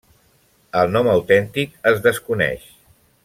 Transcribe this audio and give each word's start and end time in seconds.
El 0.83 0.89
nom 0.95 1.09
autèntic 1.11 1.77
es 1.93 2.03
desconeix. 2.09 2.69